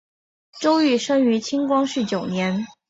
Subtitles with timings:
[0.59, 2.65] 周珏生于清光绪九年。